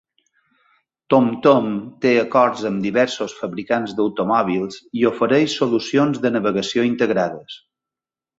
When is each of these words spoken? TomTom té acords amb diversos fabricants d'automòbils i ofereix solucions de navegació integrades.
TomTom 1.13 1.67
té 2.05 2.13
acords 2.21 2.63
amb 2.69 2.81
diversos 2.85 3.35
fabricants 3.41 3.93
d'automòbils 3.99 4.81
i 5.03 5.07
ofereix 5.11 5.59
solucions 5.61 6.23
de 6.25 6.33
navegació 6.39 6.89
integrades. 6.91 7.61